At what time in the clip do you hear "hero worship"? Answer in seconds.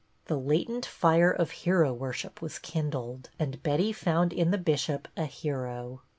1.51-2.41